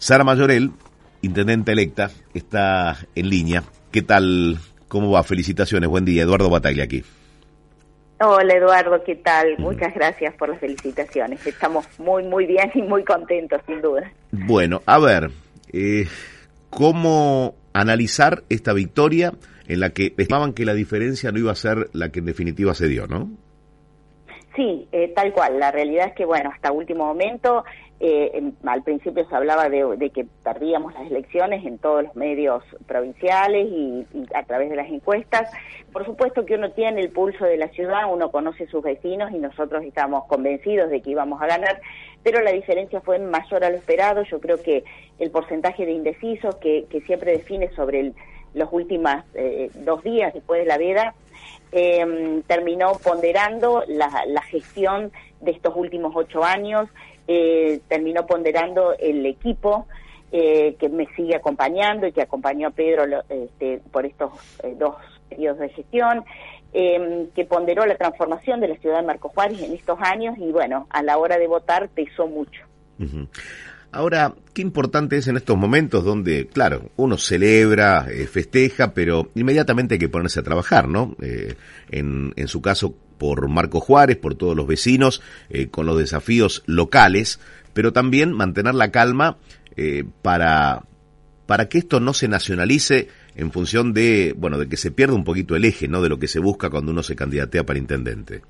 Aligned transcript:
Sara 0.00 0.24
Mayorel, 0.24 0.70
intendente 1.20 1.72
electa, 1.72 2.10
está 2.32 2.96
en 3.14 3.28
línea. 3.28 3.62
¿Qué 3.92 4.00
tal? 4.00 4.56
¿Cómo 4.88 5.10
va? 5.10 5.22
Felicitaciones. 5.22 5.90
Buen 5.90 6.06
día. 6.06 6.22
Eduardo 6.22 6.48
Bataglia 6.48 6.84
aquí. 6.84 7.04
Hola 8.18 8.54
Eduardo, 8.54 9.02
¿qué 9.04 9.16
tal? 9.16 9.58
Muchas 9.58 9.94
gracias 9.94 10.34
por 10.36 10.48
las 10.48 10.58
felicitaciones. 10.58 11.46
Estamos 11.46 11.86
muy, 11.98 12.22
muy 12.22 12.46
bien 12.46 12.70
y 12.74 12.80
muy 12.80 13.04
contentos, 13.04 13.60
sin 13.66 13.82
duda. 13.82 14.10
Bueno, 14.32 14.80
a 14.86 14.98
ver, 14.98 15.30
eh, 15.70 16.06
¿cómo 16.70 17.54
analizar 17.74 18.42
esta 18.48 18.72
victoria 18.72 19.34
en 19.68 19.80
la 19.80 19.90
que 19.90 20.14
estimaban 20.16 20.54
que 20.54 20.64
la 20.64 20.72
diferencia 20.72 21.30
no 21.30 21.40
iba 21.40 21.52
a 21.52 21.56
ser 21.56 21.90
la 21.92 22.08
que 22.08 22.20
en 22.20 22.24
definitiva 22.24 22.74
se 22.74 22.88
dio, 22.88 23.06
¿no? 23.06 23.30
Sí, 24.56 24.88
eh, 24.90 25.12
tal 25.14 25.32
cual. 25.32 25.58
La 25.60 25.70
realidad 25.70 26.08
es 26.08 26.14
que, 26.14 26.24
bueno, 26.24 26.50
hasta 26.52 26.72
último 26.72 27.06
momento, 27.06 27.64
eh, 28.00 28.52
al 28.64 28.82
principio 28.82 29.28
se 29.28 29.36
hablaba 29.36 29.68
de, 29.68 30.10
que 30.10 30.26
perdíamos 30.42 30.94
las 30.94 31.06
elecciones 31.08 31.64
en 31.64 31.78
todos 31.78 32.02
los 32.02 32.16
medios 32.16 32.64
provinciales 32.86 33.68
y, 33.70 34.06
a 34.34 34.42
través 34.42 34.70
de 34.70 34.76
las 34.76 34.88
encuestas. 34.88 35.50
Por 35.92 36.04
supuesto 36.04 36.46
que 36.46 36.54
uno 36.54 36.70
tiene 36.72 37.00
el 37.00 37.10
pulso 37.10 37.44
de 37.44 37.58
la 37.58 37.68
ciudad, 37.68 38.12
uno 38.12 38.32
conoce 38.32 38.66
sus 38.66 38.82
vecinos 38.82 39.30
y 39.32 39.38
nosotros 39.38 39.84
estamos 39.84 40.24
convencidos 40.26 40.90
de 40.90 41.00
que 41.00 41.10
íbamos 41.10 41.40
a 41.42 41.46
ganar, 41.46 41.80
pero 42.24 42.40
la 42.40 42.52
diferencia 42.52 43.00
fue 43.00 43.18
mayor 43.18 43.64
a 43.64 43.70
lo 43.70 43.76
esperado. 43.76 44.22
Yo 44.24 44.40
creo 44.40 44.60
que 44.60 44.82
el 45.18 45.30
porcentaje 45.30 45.86
de 45.86 45.92
indecisos 45.92 46.56
que, 46.56 46.86
siempre 47.06 47.32
define 47.32 47.70
sobre 47.76 48.12
los 48.54 48.68
últimos 48.72 49.14
eh, 49.34 49.70
dos 49.74 50.02
días 50.02 50.34
después 50.34 50.60
de 50.60 50.66
la 50.66 50.76
veda, 50.76 51.14
eh, 51.72 52.42
terminó 52.46 52.92
ponderando 52.94 53.84
la, 53.86 54.24
la, 54.26 54.42
gestión 54.42 55.12
de 55.40 55.52
estos 55.52 55.74
últimos 55.76 56.12
ocho 56.14 56.44
años, 56.44 56.88
eh, 57.28 57.80
terminó 57.88 58.26
ponderando 58.26 58.94
el 58.98 59.24
equipo 59.26 59.86
eh, 60.32 60.76
que 60.78 60.88
me 60.88 61.06
sigue 61.16 61.34
acompañando 61.34 62.06
y 62.06 62.12
que 62.12 62.22
acompañó 62.22 62.68
a 62.68 62.70
Pedro 62.70 63.04
este, 63.28 63.80
por 63.90 64.06
estos 64.06 64.32
eh, 64.62 64.76
dos 64.78 64.94
periodos 65.28 65.58
de 65.58 65.68
gestión, 65.70 66.24
em, 66.72 67.28
que 67.30 67.44
ponderó 67.44 67.84
la 67.84 67.96
transformación 67.96 68.60
de 68.60 68.68
la 68.68 68.76
ciudad 68.76 69.00
de 69.00 69.06
Marco 69.06 69.28
Juárez 69.28 69.60
en 69.62 69.72
estos 69.72 69.98
años 70.00 70.38
y 70.38 70.52
bueno, 70.52 70.86
a 70.90 71.02
la 71.02 71.18
hora 71.18 71.36
de 71.36 71.48
votar 71.48 71.88
pesó 71.88 72.28
mucho. 72.28 72.64
Ahora, 73.92 74.34
qué 74.54 74.62
importante 74.62 75.16
es 75.16 75.26
en 75.26 75.36
estos 75.36 75.56
momentos 75.56 76.04
donde, 76.04 76.46
claro, 76.46 76.90
uno 76.96 77.18
celebra, 77.18 78.06
eh, 78.08 78.28
festeja, 78.28 78.94
pero 78.94 79.30
inmediatamente 79.34 79.94
hay 79.94 79.98
que 79.98 80.08
ponerse 80.08 80.38
a 80.38 80.44
trabajar, 80.44 80.88
¿no? 80.88 81.16
Eh, 81.20 81.56
en, 81.90 82.32
en, 82.36 82.46
su 82.46 82.62
caso, 82.62 82.94
por 83.18 83.48
Marco 83.48 83.80
Juárez, 83.80 84.16
por 84.16 84.36
todos 84.36 84.56
los 84.56 84.68
vecinos, 84.68 85.22
eh, 85.48 85.68
con 85.68 85.86
los 85.86 85.98
desafíos 85.98 86.62
locales, 86.66 87.40
pero 87.72 87.92
también 87.92 88.32
mantener 88.32 88.74
la 88.74 88.90
calma 88.90 89.38
para, 90.20 90.82
para 91.46 91.68
que 91.70 91.78
esto 91.78 92.00
no 92.00 92.12
se 92.12 92.28
nacionalice 92.28 93.08
en 93.34 93.50
función 93.50 93.94
de, 93.94 94.34
bueno, 94.36 94.58
de 94.58 94.68
que 94.68 94.76
se 94.76 94.90
pierda 94.90 95.14
un 95.14 95.24
poquito 95.24 95.56
el 95.56 95.64
eje, 95.64 95.88
¿no? 95.88 96.02
De 96.02 96.10
lo 96.10 96.18
que 96.18 96.28
se 96.28 96.38
busca 96.38 96.68
cuando 96.68 96.92
uno 96.92 97.02
se 97.02 97.16
candidatea 97.16 97.64
para 97.64 97.78
intendente. 97.78 98.42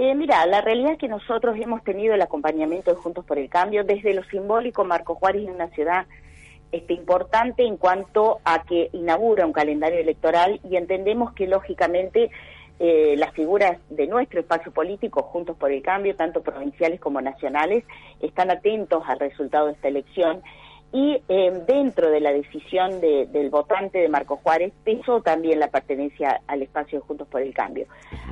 Eh, 0.00 0.14
mira, 0.14 0.46
la 0.46 0.60
realidad 0.60 0.92
es 0.92 0.98
que 0.98 1.08
nosotros 1.08 1.56
hemos 1.58 1.82
tenido 1.82 2.14
el 2.14 2.22
acompañamiento 2.22 2.94
de 2.94 3.00
Juntos 3.00 3.24
por 3.24 3.36
el 3.36 3.48
Cambio 3.48 3.82
desde 3.82 4.14
lo 4.14 4.22
simbólico. 4.22 4.84
Marco 4.84 5.16
Juárez 5.16 5.42
es 5.42 5.52
una 5.52 5.66
ciudad 5.70 6.06
este, 6.70 6.94
importante 6.94 7.64
en 7.64 7.76
cuanto 7.76 8.38
a 8.44 8.62
que 8.62 8.90
inaugura 8.92 9.44
un 9.44 9.52
calendario 9.52 9.98
electoral 9.98 10.60
y 10.62 10.76
entendemos 10.76 11.32
que 11.32 11.48
lógicamente 11.48 12.30
eh, 12.78 13.16
las 13.18 13.32
figuras 13.32 13.80
de 13.90 14.06
nuestro 14.06 14.38
espacio 14.38 14.70
político, 14.70 15.24
Juntos 15.24 15.56
por 15.56 15.72
el 15.72 15.82
Cambio, 15.82 16.14
tanto 16.14 16.44
provinciales 16.44 17.00
como 17.00 17.20
nacionales, 17.20 17.82
están 18.20 18.52
atentos 18.52 19.02
al 19.04 19.18
resultado 19.18 19.66
de 19.66 19.72
esta 19.72 19.88
elección 19.88 20.42
y 20.92 21.22
eh, 21.28 21.62
dentro 21.66 22.10
de 22.10 22.20
la 22.20 22.32
decisión 22.32 23.00
del 23.00 23.50
votante 23.50 23.98
de 23.98 24.08
Marco 24.08 24.36
Juárez 24.36 24.72
pesó 24.84 25.20
también 25.20 25.60
la 25.60 25.68
pertenencia 25.68 26.40
al 26.46 26.62
espacio 26.62 27.00
de 27.00 27.06
Juntos 27.06 27.28
por 27.28 27.42
el 27.42 27.52
Cambio. 27.52 27.86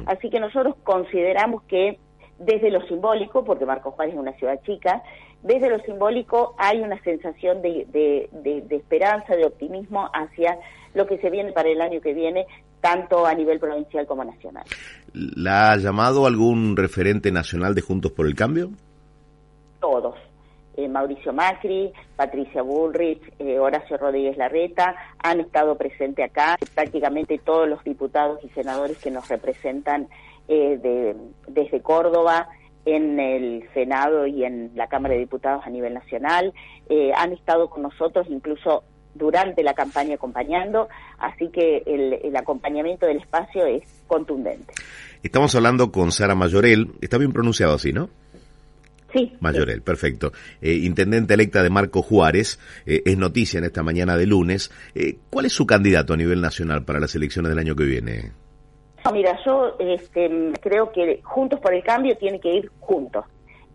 Así 0.06 0.30
que 0.30 0.40
nosotros 0.40 0.74
consideramos 0.82 1.62
que 1.64 1.98
desde 2.38 2.70
lo 2.70 2.80
simbólico, 2.86 3.44
porque 3.44 3.66
Marco 3.66 3.90
Juárez 3.90 4.14
es 4.14 4.20
una 4.20 4.32
ciudad 4.34 4.60
chica, 4.64 5.02
desde 5.42 5.68
lo 5.68 5.78
simbólico 5.80 6.54
hay 6.58 6.80
una 6.80 7.00
sensación 7.02 7.60
de, 7.60 7.86
de, 7.92 8.76
esperanza, 8.76 9.36
de 9.36 9.44
optimismo 9.44 10.08
hacia 10.12 10.58
lo 10.94 11.06
que 11.06 11.18
se 11.18 11.30
viene 11.30 11.52
para 11.52 11.68
el 11.68 11.80
año 11.80 12.00
que 12.00 12.14
viene, 12.14 12.46
tanto 12.80 13.26
a 13.26 13.34
nivel 13.34 13.60
provincial 13.60 14.06
como 14.06 14.24
nacional. 14.24 14.64
¿La 15.12 15.72
ha 15.72 15.76
llamado 15.76 16.26
algún 16.26 16.76
referente 16.76 17.30
nacional 17.30 17.74
de 17.74 17.82
Juntos 17.82 18.12
por 18.12 18.26
el 18.26 18.34
Cambio? 18.34 18.70
Todos 19.80 20.16
eh, 20.76 20.88
Mauricio 20.88 21.32
Macri, 21.32 21.92
Patricia 22.16 22.62
Bullrich, 22.62 23.22
eh, 23.38 23.58
Horacio 23.58 23.96
Rodríguez 23.96 24.36
Larreta, 24.36 24.94
han 25.22 25.40
estado 25.40 25.76
presentes 25.76 26.24
acá, 26.24 26.58
prácticamente 26.74 27.38
todos 27.38 27.68
los 27.68 27.82
diputados 27.82 28.40
y 28.44 28.48
senadores 28.50 28.98
que 28.98 29.10
nos 29.10 29.26
representan 29.28 30.08
eh, 30.48 31.16
desde 31.48 31.80
Córdoba, 31.80 32.48
en 32.84 33.18
el 33.18 33.68
Senado 33.74 34.26
y 34.26 34.44
en 34.44 34.70
la 34.74 34.86
Cámara 34.86 35.14
de 35.14 35.20
Diputados 35.20 35.66
a 35.66 35.70
nivel 35.70 35.94
nacional, 35.94 36.52
han 37.16 37.32
estado 37.32 37.68
con 37.68 37.82
nosotros 37.82 38.28
incluso 38.30 38.84
durante 39.14 39.62
la 39.62 39.74
campaña 39.74 40.14
acompañando, 40.14 40.88
así 41.18 41.48
que 41.48 41.82
el, 41.86 42.12
el, 42.22 42.36
acompañamiento 42.36 43.06
del 43.06 43.16
espacio 43.16 43.66
es 43.66 43.82
contundente. 44.06 44.72
Estamos 45.22 45.54
hablando 45.54 45.90
con 45.90 46.12
Sara 46.12 46.34
Mayorel, 46.34 46.92
está 47.00 47.18
bien 47.18 47.32
pronunciado 47.32 47.74
así, 47.74 47.92
¿no? 47.92 48.08
Sí. 49.16 49.32
Mayorel, 49.40 49.80
perfecto. 49.80 50.32
Eh, 50.60 50.74
intendente 50.74 51.32
electa 51.32 51.62
de 51.62 51.70
Marco 51.70 52.02
Juárez, 52.02 52.60
eh, 52.84 53.02
es 53.06 53.16
noticia 53.16 53.56
en 53.58 53.64
esta 53.64 53.82
mañana 53.82 54.14
de 54.16 54.26
lunes. 54.26 54.70
Eh, 54.94 55.16
¿Cuál 55.30 55.46
es 55.46 55.54
su 55.54 55.66
candidato 55.66 56.12
a 56.12 56.16
nivel 56.18 56.42
nacional 56.42 56.84
para 56.84 57.00
las 57.00 57.14
elecciones 57.14 57.48
del 57.48 57.58
año 57.58 57.74
que 57.74 57.84
viene? 57.84 58.32
mira, 59.12 59.38
yo 59.46 59.76
este, 59.78 60.28
creo 60.60 60.90
que 60.90 61.20
Juntos 61.22 61.60
por 61.60 61.72
el 61.72 61.82
Cambio 61.84 62.16
tiene 62.18 62.40
que 62.40 62.56
ir 62.56 62.70
juntos. 62.80 63.24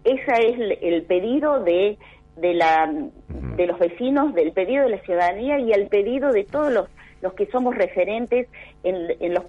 Ese 0.04 0.50
es 0.50 0.80
el 0.82 1.04
pedido 1.04 1.64
de, 1.64 1.98
de, 2.36 2.54
la, 2.54 2.92
de 3.56 3.66
los 3.66 3.80
vecinos, 3.80 4.34
del 4.36 4.52
pedido 4.52 4.84
de 4.84 4.90
la 4.90 5.02
ciudadanía 5.04 5.58
y 5.60 5.72
el 5.72 5.88
pedido 5.88 6.34
de 6.34 6.44
todos 6.44 6.74
los, 6.74 6.90
los 7.22 7.34
que 7.34 7.46
somos 7.48 7.76
referentes 7.76 8.50
en, 8.84 8.96
en 9.20 9.34
las 9.34 9.46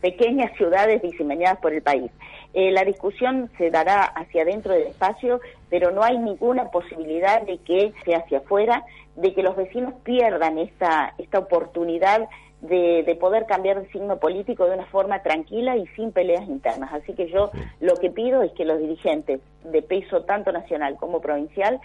pequeñas 0.00 0.52
ciudades 0.56 1.02
diseminadas 1.02 1.58
por 1.58 1.72
el 1.72 1.82
país. 1.82 2.10
Eh, 2.54 2.70
la 2.70 2.84
discusión 2.84 3.50
se 3.58 3.70
dará 3.70 4.02
hacia 4.02 4.42
adentro 4.42 4.72
del 4.72 4.88
espacio, 4.88 5.40
pero 5.68 5.90
no 5.90 6.02
hay 6.02 6.18
ninguna 6.18 6.70
posibilidad 6.70 7.42
de 7.42 7.58
que 7.58 7.92
sea 8.04 8.18
hacia 8.18 8.38
afuera, 8.38 8.84
de 9.14 9.34
que 9.34 9.42
los 9.42 9.56
vecinos 9.56 9.94
pierdan 10.04 10.58
esta, 10.58 11.14
esta 11.18 11.38
oportunidad 11.38 12.28
de, 12.62 13.02
de, 13.04 13.14
poder 13.16 13.44
cambiar 13.46 13.82
de 13.82 13.88
signo 13.90 14.18
político 14.18 14.64
de 14.64 14.74
una 14.74 14.86
forma 14.86 15.22
tranquila 15.22 15.76
y 15.76 15.86
sin 15.88 16.12
peleas 16.12 16.48
internas. 16.48 16.90
Así 16.92 17.12
que 17.12 17.28
yo 17.28 17.50
lo 17.80 17.96
que 17.96 18.10
pido 18.10 18.42
es 18.42 18.52
que 18.52 18.64
los 18.64 18.78
dirigentes 18.78 19.40
de 19.64 19.82
peso 19.82 20.22
tanto 20.22 20.52
nacional 20.52 20.96
como 20.96 21.20
provincial 21.20 21.80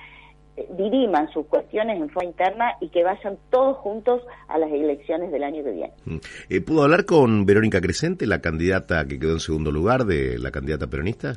diriman 0.78 1.31
sus 1.31 1.45
cuestiones 1.47 2.00
en 2.01 2.09
forma 2.09 2.30
interna 2.30 2.71
y 2.81 2.89
que 2.89 3.03
vayan 3.03 3.38
todos 3.50 3.77
juntos 3.77 4.21
a 4.48 4.57
las 4.57 4.71
elecciones 4.71 5.31
del 5.31 5.44
año 5.44 5.63
que 5.63 5.71
viene. 5.71 5.94
Mm. 6.06 6.18
Eh, 6.50 6.62
¿Pudo 6.62 6.83
hablar 6.83 7.06
con 7.06 7.45
Verónica 7.45 7.81
Crescente, 7.81 8.27
la 8.27 8.42
candidata 8.42 9.06
que 9.06 9.19
quedó 9.19 9.33
en 9.33 9.39
segundo 9.39 9.71
lugar 9.71 10.06
de 10.06 10.38
la 10.39 10.51
candidata 10.51 10.88
peronista? 10.88 11.33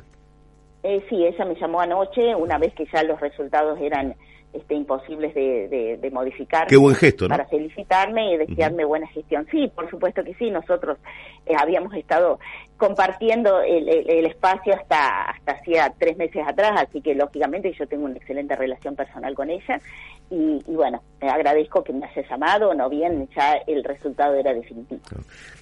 Eh, 0.87 1.03
sí, 1.09 1.25
ella 1.25 1.45
me 1.45 1.55
llamó 1.55 1.81
anoche, 1.81 2.35
una 2.35 2.59
vez 2.59 2.71
que 2.75 2.85
ya 2.93 3.01
los 3.01 3.19
resultados 3.19 3.79
eran 3.81 4.13
este, 4.53 4.75
imposibles 4.75 5.33
de, 5.33 6.09
modificar. 6.13 6.67
Qué 6.67 6.77
buen 6.77 6.95
gesto, 6.95 7.27
Para 7.27 7.47
felicitarme 7.47 8.35
y 8.35 8.37
desearme 8.37 8.85
buena 8.85 9.07
gestión. 9.07 9.47
Sí, 9.49 9.67
por 9.73 9.89
supuesto 9.89 10.23
que 10.23 10.35
sí. 10.35 10.51
Nosotros 10.51 10.99
eh, 11.47 11.55
habíamos 11.57 11.91
estado 11.95 12.39
compartiendo 12.77 13.61
el, 13.61 13.87
espacio 14.27 14.75
hasta 14.75 15.23
hasta 15.31 15.53
hacía 15.53 15.91
tres 15.97 16.17
meses 16.17 16.43
atrás, 16.47 16.73
así 16.87 17.01
que 17.01 17.15
lógicamente 17.15 17.73
yo 17.73 17.87
tengo 17.87 18.05
una 18.05 18.17
excelente 18.17 18.55
relación 18.55 18.95
personal 18.95 19.33
con 19.33 19.49
ella 19.49 19.81
y, 20.29 20.61
bueno, 20.67 21.01
agradezco 21.19 21.83
que 21.83 21.93
me 21.93 22.05
haya 22.05 22.29
llamado, 22.29 22.75
no 22.75 22.91
bien 22.91 23.27
ya 23.35 23.53
el 23.65 23.83
resultado 23.83 24.35
era 24.35 24.53
definitivo. 24.53 25.01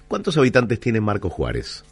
¿Cuántos 0.09 0.37
habitantes 0.37 0.81
tiene 0.81 0.99
Marco 0.99 1.29
Juárez? 1.29 1.85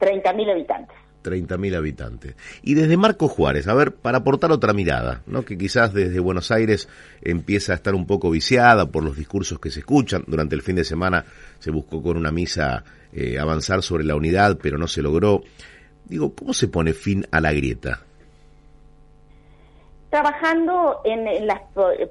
30.000 0.00 0.50
habitantes. 0.50 1.05
30.000 1.26 1.76
habitantes. 1.76 2.36
Y 2.62 2.74
desde 2.74 2.96
Marco 2.96 3.28
Juárez, 3.28 3.66
a 3.68 3.74
ver, 3.74 3.92
para 3.92 4.18
aportar 4.18 4.52
otra 4.52 4.72
mirada, 4.72 5.22
¿no? 5.26 5.44
que 5.44 5.58
quizás 5.58 5.92
desde 5.92 6.20
Buenos 6.20 6.50
Aires 6.50 6.88
empieza 7.22 7.72
a 7.72 7.76
estar 7.76 7.94
un 7.94 8.06
poco 8.06 8.30
viciada 8.30 8.86
por 8.86 9.02
los 9.02 9.16
discursos 9.16 9.58
que 9.58 9.70
se 9.70 9.80
escuchan. 9.80 10.24
Durante 10.26 10.54
el 10.54 10.62
fin 10.62 10.76
de 10.76 10.84
semana 10.84 11.24
se 11.58 11.70
buscó 11.70 12.02
con 12.02 12.16
una 12.16 12.30
misa 12.30 12.84
eh, 13.12 13.38
avanzar 13.38 13.82
sobre 13.82 14.04
la 14.04 14.14
unidad, 14.14 14.58
pero 14.62 14.78
no 14.78 14.86
se 14.86 15.02
logró. 15.02 15.42
Digo, 16.04 16.34
¿cómo 16.34 16.52
se 16.52 16.68
pone 16.68 16.92
fin 16.92 17.26
a 17.30 17.40
la 17.40 17.52
grieta? 17.52 18.00
Trabajando 20.10 21.00
en, 21.04 21.46
las 21.46 21.60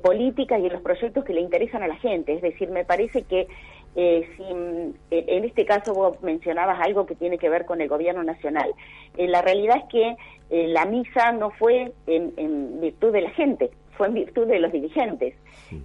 políticas 0.04 0.60
y 0.60 0.66
en 0.66 0.74
los 0.74 0.82
proyectos 0.82 1.24
que 1.24 1.34
le 1.34 1.42
interesan 1.42 1.82
a 1.82 1.88
la 1.88 1.96
gente. 1.96 2.34
Es 2.34 2.42
decir, 2.42 2.70
me 2.70 2.84
parece 2.84 3.24
que 3.24 3.48
eh, 3.96 4.28
si, 4.36 4.44
en 4.44 5.44
este 5.46 5.66
caso 5.66 5.94
vos 5.94 6.22
mencionabas 6.22 6.80
algo 6.82 7.06
que 7.06 7.16
tiene 7.16 7.38
que 7.38 7.50
ver 7.50 7.66
con 7.66 7.82
el 7.82 7.88
gobierno 7.88 8.24
nacional. 8.24 8.74
Eh, 9.18 9.28
la 9.28 9.42
realidad 9.42 9.78
es 9.78 9.84
que 9.86 10.16
eh, 10.50 10.68
la 10.68 10.86
misa 10.86 11.32
no 11.32 11.52
fue 11.52 11.94
en, 12.08 12.82
virtud 12.82 13.14
de 13.14 13.22
la 13.22 13.32
gente, 13.32 13.72
fue 13.98 14.08
en 14.08 14.14
virtud 14.16 14.48
de 14.48 14.60
los 14.60 14.72
dirigentes. 14.72 15.36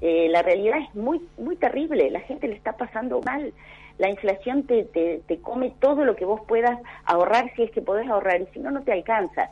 Eh, 0.00 0.28
la 0.30 0.42
realidad 0.42 0.78
es 0.78 0.94
muy 0.94 1.20
muy 1.38 1.56
terrible, 1.56 2.10
la 2.10 2.20
gente 2.20 2.48
le 2.48 2.54
está 2.54 2.76
pasando 2.76 3.20
mal. 3.22 3.52
La 3.98 4.08
inflación 4.08 4.64
te, 4.64 4.84
te, 4.84 5.20
te, 5.26 5.40
come 5.40 5.72
todo 5.78 6.04
lo 6.04 6.16
que 6.16 6.24
vos 6.24 6.40
puedas 6.48 6.78
ahorrar 7.04 7.52
si 7.54 7.62
es 7.62 7.70
que 7.70 7.82
podés 7.82 8.08
ahorrar 8.08 8.40
y 8.40 8.46
si 8.52 8.58
no, 8.58 8.70
no 8.70 8.82
te 8.82 8.92
alcanza. 8.92 9.50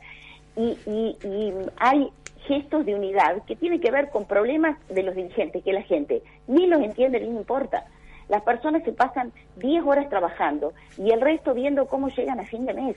Y, 0.55 0.77
y, 0.87 1.17
y 1.23 1.53
hay 1.77 2.09
gestos 2.47 2.85
de 2.85 2.95
unidad 2.95 3.43
que 3.45 3.55
tienen 3.55 3.79
que 3.79 3.91
ver 3.91 4.09
con 4.09 4.25
problemas 4.25 4.77
de 4.89 5.03
los 5.03 5.15
dirigentes 5.15 5.63
que 5.63 5.71
la 5.71 5.83
gente 5.83 6.23
ni 6.47 6.67
los 6.67 6.81
entiende 6.81 7.19
ni 7.19 7.27
importa. 7.27 7.85
Las 8.29 8.43
personas 8.43 8.83
se 8.83 8.93
pasan 8.93 9.33
10 9.57 9.83
horas 9.85 10.07
trabajando 10.09 10.73
y 10.97 11.11
el 11.11 11.19
resto 11.19 11.53
viendo 11.53 11.87
cómo 11.87 12.09
llegan 12.09 12.39
a 12.39 12.45
fin 12.45 12.65
de 12.65 12.73
mes. 12.73 12.95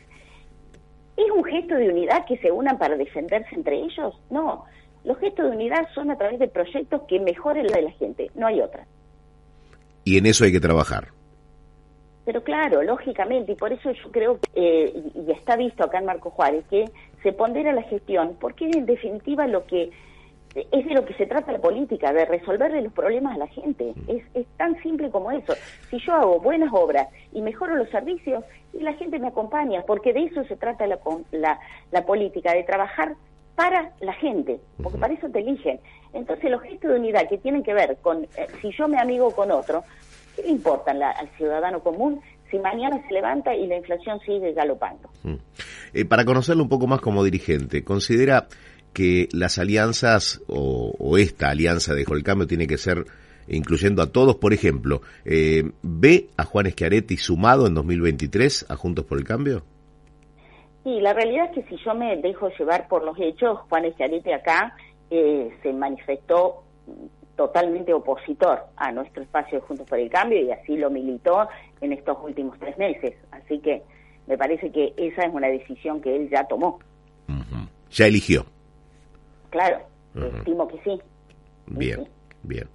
¿Es 1.16 1.30
un 1.30 1.44
gesto 1.44 1.74
de 1.74 1.88
unidad 1.88 2.24
que 2.26 2.38
se 2.38 2.52
unan 2.52 2.78
para 2.78 2.96
defenderse 2.96 3.54
entre 3.54 3.76
ellos? 3.76 4.14
No. 4.30 4.64
Los 5.04 5.18
gestos 5.18 5.50
de 5.50 5.56
unidad 5.56 5.88
son 5.94 6.10
a 6.10 6.16
través 6.16 6.38
de 6.38 6.48
proyectos 6.48 7.02
que 7.08 7.18
mejoren 7.18 7.66
la 7.66 7.76
de 7.76 7.82
la 7.82 7.90
gente, 7.92 8.30
no 8.34 8.46
hay 8.46 8.60
otra. 8.60 8.86
Y 10.04 10.18
en 10.18 10.26
eso 10.26 10.44
hay 10.44 10.52
que 10.52 10.60
trabajar. 10.60 11.08
Pero 12.24 12.44
claro, 12.44 12.82
lógicamente, 12.82 13.52
y 13.52 13.54
por 13.56 13.72
eso 13.72 13.90
yo 13.90 14.12
creo, 14.12 14.38
que, 14.38 14.48
eh, 14.54 15.02
y 15.14 15.32
está 15.32 15.56
visto 15.56 15.82
acá 15.82 15.98
en 15.98 16.04
Marco 16.04 16.30
Juárez, 16.30 16.64
que 16.70 16.84
se 17.22 17.32
pondera 17.32 17.72
la 17.72 17.82
gestión, 17.82 18.36
porque 18.40 18.68
es 18.68 18.76
en 18.76 18.86
definitiva 18.86 19.46
lo 19.48 19.66
que 19.66 19.90
es 20.54 20.84
de 20.84 20.94
lo 20.94 21.04
que 21.04 21.14
se 21.14 21.26
trata 21.26 21.52
la 21.52 21.60
política, 21.60 22.12
de 22.12 22.24
resolverle 22.24 22.82
los 22.82 22.92
problemas 22.92 23.34
a 23.34 23.38
la 23.38 23.46
gente. 23.46 23.94
Es, 24.06 24.22
es 24.34 24.46
tan 24.56 24.80
simple 24.82 25.10
como 25.10 25.30
eso. 25.30 25.54
Si 25.90 25.98
yo 25.98 26.14
hago 26.14 26.40
buenas 26.40 26.70
obras 26.72 27.08
y 27.32 27.40
mejoro 27.40 27.76
los 27.76 27.88
servicios, 27.90 28.44
y 28.72 28.82
la 28.82 28.94
gente 28.94 29.18
me 29.18 29.28
acompaña, 29.28 29.82
porque 29.86 30.12
de 30.12 30.24
eso 30.24 30.44
se 30.44 30.56
trata 30.56 30.86
la, 30.86 30.98
la, 31.30 31.58
la 31.90 32.04
política, 32.04 32.52
de 32.52 32.64
trabajar 32.64 33.14
para 33.54 33.92
la 34.00 34.14
gente, 34.14 34.60
porque 34.82 34.98
para 34.98 35.14
eso 35.14 35.28
te 35.28 35.40
eligen. 35.40 35.78
Entonces 36.12 36.50
los 36.50 36.62
gestos 36.62 36.90
de 36.90 36.98
unidad 36.98 37.28
que 37.28 37.38
tienen 37.38 37.62
que 37.62 37.74
ver 37.74 37.98
con 38.00 38.24
eh, 38.24 38.46
si 38.60 38.70
yo 38.72 38.88
me 38.88 38.98
amigo 38.98 39.30
con 39.30 39.50
otro, 39.50 39.84
¿qué 40.36 40.42
le 40.42 40.48
importan 40.48 41.02
al 41.02 41.28
ciudadano 41.36 41.80
común 41.80 42.20
si 42.50 42.58
mañana 42.58 43.02
se 43.06 43.14
levanta 43.14 43.54
y 43.54 43.66
la 43.66 43.76
inflación 43.76 44.20
sigue 44.20 44.52
galopando? 44.52 45.08
Eh, 45.92 46.04
para 46.04 46.24
conocerlo 46.24 46.62
un 46.62 46.68
poco 46.68 46.86
más 46.86 47.00
como 47.00 47.24
dirigente, 47.24 47.84
¿considera 47.84 48.46
que 48.92 49.28
las 49.32 49.58
alianzas 49.58 50.42
o, 50.48 51.16
esta 51.18 51.50
alianza 51.50 51.94
de 51.94 52.02
el 52.02 52.22
Cambio 52.22 52.46
tiene 52.46 52.66
que 52.66 52.78
ser 52.78 53.04
incluyendo 53.48 54.02
a 54.02 54.12
todos, 54.12 54.36
por 54.36 54.52
ejemplo, 54.52 55.02
eh, 55.24 55.64
¿ve 55.82 56.28
a 56.36 56.44
Juan 56.44 56.70
Schiaretti 56.70 57.16
sumado 57.16 57.66
en 57.66 57.74
2023 57.74 58.66
a 58.68 58.76
Juntos 58.76 59.04
por 59.04 59.18
el 59.18 59.24
Cambio? 59.24 59.62
Sí, 60.84 61.00
la 61.00 61.12
realidad 61.12 61.46
es 61.46 61.64
que 61.64 61.76
si 61.76 61.82
yo 61.84 61.94
me 61.94 62.16
dejo 62.18 62.50
llevar 62.58 62.88
por 62.88 63.04
los 63.04 63.18
hechos, 63.18 63.58
Juan 63.68 63.90
Schiaretti 63.92 64.32
acá 64.32 64.74
eh, 65.10 65.50
se 65.62 65.72
manifestó 65.72 66.64
totalmente 67.36 67.92
opositor 67.92 68.60
a 68.76 68.92
nuestro 68.92 69.22
espacio 69.22 69.58
de 69.58 69.66
Juntos 69.66 69.88
por 69.88 69.98
el 69.98 70.10
Cambio 70.10 70.40
y 70.40 70.50
así 70.50 70.76
lo 70.76 70.90
militó 70.90 71.48
en 71.80 71.92
estos 71.92 72.16
últimos 72.22 72.58
tres 72.58 72.76
meses. 72.78 73.14
Así 73.30 73.58
que 73.58 73.82
me 74.26 74.36
parece 74.36 74.70
que 74.70 74.92
esa 74.96 75.22
es 75.24 75.32
una 75.32 75.48
decisión 75.48 76.00
que 76.00 76.14
él 76.14 76.28
ya 76.30 76.44
tomó. 76.44 76.78
Ya 77.90 78.06
eligió. 78.06 78.46
Claro, 79.52 79.86
estimo 80.38 80.66
que 80.66 80.80
sí. 80.82 80.98
Bien, 81.66 82.08
bien. 82.42 82.68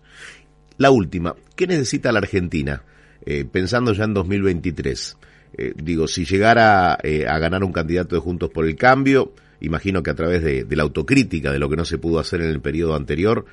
La 0.77 0.91
última, 0.91 1.35
¿qué 1.55 1.65
necesita 1.65 2.11
la 2.11 2.19
Argentina? 2.19 2.83
Eh, 3.25 3.45
pensando 3.45 3.93
ya 3.93 4.03
en 4.03 4.13
2023, 4.13 5.17
eh, 5.57 5.73
digo, 5.75 6.07
si 6.07 6.23
llegara 6.23 6.99
eh, 7.01 7.25
a 7.27 7.39
ganar 7.39 7.63
un 7.63 7.73
candidato 7.73 8.15
de 8.15 8.21
Juntos 8.21 8.51
por 8.51 8.65
el 8.65 8.75
Cambio, 8.75 9.33
imagino 9.59 10.03
que 10.03 10.11
a 10.11 10.15
través 10.15 10.43
de, 10.43 10.65
de, 10.65 10.75
la 10.75 10.83
autocrítica 10.83 11.51
de 11.51 11.57
lo 11.57 11.67
que 11.67 11.77
no 11.77 11.83
se 11.83 11.97
pudo 11.97 12.19
hacer 12.19 12.41
en 12.41 12.49
el 12.49 12.61
periodo 12.61 12.95
anterior, 12.95 13.45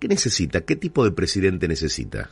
¿qué 0.00 0.08
necesita? 0.08 0.62
¿Qué 0.62 0.74
tipo 0.74 1.04
de 1.04 1.12
presidente 1.12 1.68
necesita? 1.68 2.28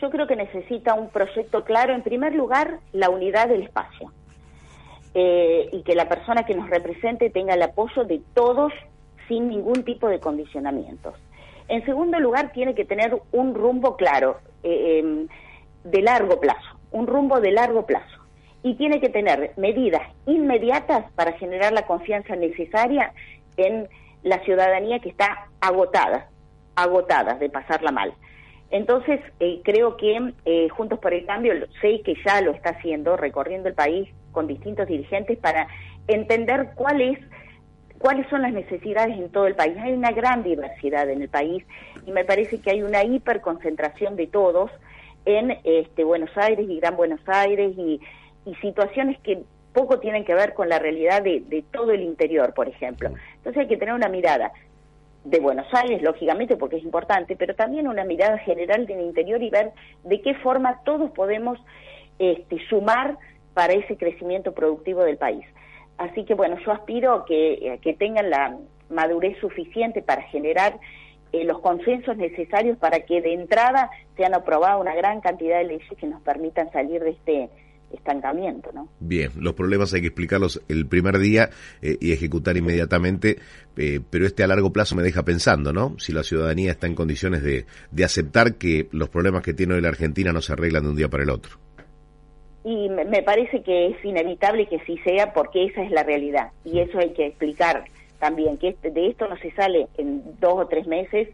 Yo 0.00 0.08
creo 0.08 0.28
que 0.28 0.36
necesita 0.36 0.94
un 0.94 1.10
proyecto 1.10 1.64
claro, 1.64 1.96
en 1.96 2.04
primer 2.04 2.32
lugar, 2.32 2.78
la 2.92 3.10
unidad 3.10 3.48
del 3.48 3.64
espacio. 3.64 4.12
y 5.12 5.82
que 5.82 5.96
la 5.96 6.08
persona 6.08 6.44
que 6.46 6.54
nos 6.54 6.70
represente 6.70 7.30
tenga 7.30 7.54
el 7.54 7.62
apoyo 7.62 8.04
de 8.04 8.22
todos 8.32 8.72
sin 9.30 9.48
ningún 9.48 9.84
tipo 9.84 10.08
de 10.08 10.18
condicionamientos. 10.18 11.14
En 11.68 11.84
segundo 11.84 12.18
lugar, 12.18 12.50
tiene 12.52 12.74
que 12.74 12.84
tener 12.84 13.16
un 13.30 13.54
rumbo 13.54 13.96
claro, 13.96 14.38
eh, 14.64 14.98
em, 14.98 15.28
de 15.84 16.02
largo 16.02 16.40
plazo, 16.40 16.68
un 16.90 17.06
rumbo 17.06 17.40
de 17.40 17.52
largo 17.52 17.86
plazo. 17.86 18.18
Y 18.64 18.74
tiene 18.74 19.00
que 19.00 19.08
tener 19.08 19.52
medidas 19.56 20.02
inmediatas 20.26 21.10
para 21.12 21.32
generar 21.34 21.72
la 21.72 21.86
confianza 21.86 22.34
necesaria 22.34 23.12
en 23.56 23.88
la 24.24 24.40
ciudadanía 24.40 24.98
que 24.98 25.10
está 25.10 25.46
agotada, 25.60 26.28
agotada 26.74 27.34
de 27.34 27.48
pasarla 27.50 27.92
mal. 27.92 28.12
Entonces, 28.70 29.20
eh, 29.38 29.60
creo 29.62 29.96
que 29.96 30.32
eh, 30.44 30.68
Juntos 30.70 30.98
por 30.98 31.14
el 31.14 31.24
Cambio, 31.24 31.54
sé 31.80 32.02
que 32.04 32.16
ya 32.26 32.40
lo 32.40 32.50
está 32.50 32.70
haciendo, 32.70 33.16
recorriendo 33.16 33.68
el 33.68 33.74
país 33.74 34.08
con 34.32 34.48
distintos 34.48 34.88
dirigentes 34.88 35.38
para 35.38 35.68
entender 36.08 36.70
cuál 36.74 37.00
es 37.00 37.18
cuáles 38.00 38.26
son 38.30 38.40
las 38.40 38.52
necesidades 38.52 39.16
en 39.16 39.28
todo 39.28 39.46
el 39.46 39.54
país. 39.54 39.76
Hay 39.78 39.92
una 39.92 40.10
gran 40.10 40.42
diversidad 40.42 41.08
en 41.10 41.20
el 41.20 41.28
país 41.28 41.64
y 42.06 42.12
me 42.12 42.24
parece 42.24 42.58
que 42.60 42.70
hay 42.70 42.82
una 42.82 43.04
hiperconcentración 43.04 44.16
de 44.16 44.26
todos 44.26 44.70
en 45.26 45.58
este, 45.64 46.02
Buenos 46.02 46.30
Aires 46.34 46.66
y 46.68 46.80
Gran 46.80 46.96
Buenos 46.96 47.20
Aires 47.26 47.72
y, 47.76 48.00
situaciones 48.62 49.20
que 49.20 49.44
poco 49.74 50.00
tienen 50.00 50.24
que 50.24 50.34
ver 50.34 50.54
con 50.54 50.68
la 50.68 50.80
realidad 50.80 51.22
de, 51.22 51.40
de, 51.46 51.62
todo 51.70 51.92
el 51.92 52.00
interior, 52.00 52.52
por 52.52 52.68
ejemplo. 52.68 53.10
Entonces 53.36 53.60
hay 53.60 53.68
que 53.68 53.76
tener 53.76 53.94
una 53.94 54.08
mirada 54.08 54.50
de 55.24 55.38
Buenos 55.38 55.72
Aires, 55.72 56.02
lógicamente, 56.02 56.56
porque 56.56 56.78
es 56.78 56.82
importante, 56.82 57.36
pero 57.36 57.54
también 57.54 57.86
una 57.86 58.02
mirada 58.02 58.38
general 58.38 58.86
del 58.86 59.02
interior 59.02 59.40
y 59.40 59.50
ver 59.50 59.70
de 60.02 60.20
qué 60.20 60.34
forma 60.36 60.80
todos 60.84 61.12
podemos 61.12 61.60
este, 62.18 62.58
sumar 62.68 63.18
para 63.54 63.74
ese 63.74 63.96
crecimiento 63.96 64.52
productivo 64.52 65.04
del 65.04 65.18
país. 65.18 65.44
Así 66.00 66.24
que 66.24 66.32
bueno, 66.32 66.56
yo 66.64 66.72
aspiro 66.72 67.26
que, 67.26 67.52
eh, 67.52 67.78
que 67.82 67.92
tengan 67.92 68.30
la 68.30 68.56
madurez 68.88 69.38
suficiente 69.38 70.00
para 70.00 70.22
generar 70.22 70.80
eh, 71.30 71.44
los 71.44 71.60
consensos 71.60 72.16
necesarios 72.16 72.78
para 72.78 73.00
que 73.00 73.20
de 73.20 73.34
entrada 73.34 73.90
sean 74.16 74.32
aprobadas 74.32 74.80
una 74.80 74.94
gran 74.94 75.20
cantidad 75.20 75.58
de 75.58 75.64
leyes 75.64 75.88
que 76.00 76.06
nos 76.06 76.22
permitan 76.22 76.72
salir 76.72 77.02
de 77.02 77.10
este 77.10 77.50
estancamiento, 77.92 78.70
¿no? 78.72 78.88
Bien, 78.98 79.30
los 79.36 79.52
problemas 79.52 79.92
hay 79.92 80.00
que 80.00 80.06
explicarlos 80.06 80.62
el 80.68 80.86
primer 80.86 81.18
día 81.18 81.50
eh, 81.82 81.98
y 82.00 82.12
ejecutar 82.12 82.56
inmediatamente, 82.56 83.36
pero 83.74 84.26
este 84.26 84.42
a 84.42 84.46
largo 84.46 84.72
plazo 84.72 84.96
me 84.96 85.02
deja 85.02 85.22
pensando, 85.24 85.72
¿no? 85.74 85.98
Si 85.98 86.12
la 86.12 86.22
ciudadanía 86.22 86.70
está 86.70 86.86
en 86.86 86.94
condiciones 86.94 87.42
de, 87.42 87.66
de 87.90 88.04
aceptar 88.04 88.54
que 88.54 88.88
los 88.92 89.10
problemas 89.10 89.42
que 89.42 89.52
tiene 89.52 89.74
hoy 89.74 89.82
la 89.82 89.88
Argentina 89.88 90.32
no 90.32 90.40
se 90.40 90.54
arreglan 90.54 90.84
de 90.84 90.88
un 90.88 90.96
día 90.96 91.08
para 91.08 91.24
el 91.24 91.30
otro 91.30 91.58
y 92.62 92.88
me 92.90 93.22
parece 93.22 93.62
que 93.62 93.88
es 93.88 94.04
inevitable 94.04 94.66
que 94.66 94.80
sí 94.80 94.98
sea 94.98 95.32
porque 95.32 95.64
esa 95.64 95.82
es 95.82 95.90
la 95.90 96.02
realidad. 96.02 96.50
Y 96.64 96.80
eso 96.80 96.98
hay 96.98 97.10
que 97.10 97.26
explicar 97.26 97.84
también 98.18 98.58
que 98.58 98.68
este, 98.68 98.90
de 98.90 99.08
esto 99.08 99.26
no 99.28 99.36
se 99.38 99.50
sale 99.52 99.88
en 99.96 100.22
dos 100.40 100.54
o 100.54 100.66
tres 100.66 100.86
meses 100.86 101.28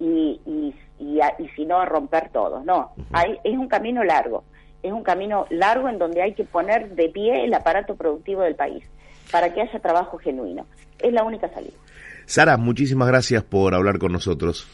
y, 0.00 0.40
y, 0.46 0.74
y, 0.98 1.48
si 1.54 1.66
no 1.66 1.78
a 1.78 1.84
romper 1.84 2.30
todo. 2.30 2.64
No 2.64 2.92
hay, 3.12 3.38
es 3.44 3.58
un 3.58 3.68
camino 3.68 4.02
largo. 4.04 4.44
Es 4.82 4.92
un 4.92 5.02
camino 5.02 5.46
largo 5.50 5.88
en 5.88 5.98
donde 5.98 6.22
hay 6.22 6.32
que 6.32 6.44
poner 6.44 6.94
de 6.94 7.08
pie 7.10 7.44
el 7.44 7.54
aparato 7.54 7.94
productivo 7.94 8.42
del 8.42 8.54
país 8.54 8.84
para 9.30 9.52
que 9.52 9.60
haya 9.60 9.78
trabajo 9.80 10.18
genuino. 10.18 10.66
Es 10.98 11.12
la 11.12 11.24
única 11.24 11.48
salida. 11.50 11.74
Sara 12.26 12.56
muchísimas 12.56 13.08
gracias 13.08 13.42
por 13.42 13.74
hablar 13.74 13.98
con 13.98 14.12
nosotros 14.12 14.66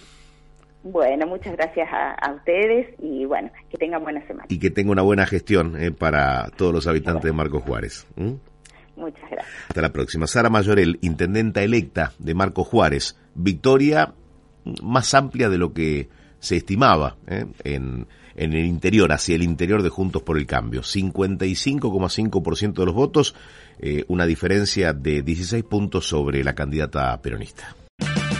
bueno, 0.82 1.26
muchas 1.26 1.56
gracias 1.56 1.88
a, 1.92 2.32
ustedes 2.32 2.94
y 2.98 3.24
bueno, 3.24 3.50
que 3.70 3.76
tengan 3.76 4.02
buena 4.02 4.26
semana. 4.26 4.46
Y 4.48 4.58
que 4.58 4.70
tenga 4.70 4.92
una 4.92 5.02
buena 5.02 5.26
gestión 5.26 5.80
eh, 5.80 5.92
para 5.92 6.50
todos 6.56 6.72
los 6.72 6.86
habitantes 6.86 7.24
de 7.24 7.32
Marcos 7.32 7.62
Juárez. 7.64 8.06
Muchas 8.96 9.30
gracias. 9.30 9.46
Hasta 9.68 9.82
la 9.82 9.92
próxima. 9.92 10.26
Sara 10.26 10.50
Mayorel, 10.50 10.98
intendenta 11.02 11.62
electa 11.62 12.12
de 12.18 12.34
Marcos 12.34 12.68
Juárez. 12.68 13.18
Victoria 13.34 14.14
más 14.82 15.14
amplia 15.14 15.48
de 15.48 15.58
lo 15.58 15.72
que 15.72 16.08
se 16.38 16.56
estimaba 16.56 17.16
¿eh? 17.26 17.46
en, 17.64 18.06
en 18.34 18.52
el 18.54 18.64
interior, 18.64 19.12
hacia 19.12 19.34
el 19.34 19.42
interior 19.42 19.82
de 19.82 19.88
Juntos 19.88 20.22
por 20.22 20.38
el 20.38 20.46
Cambio. 20.46 20.82
55,5% 20.82 22.74
de 22.74 22.86
los 22.86 22.94
votos, 22.94 23.34
eh, 23.78 24.04
una 24.08 24.26
diferencia 24.26 24.92
de 24.92 25.22
16 25.22 25.64
puntos 25.64 26.08
sobre 26.08 26.42
la 26.44 26.54
candidata 26.54 27.20
peronista. 27.20 27.76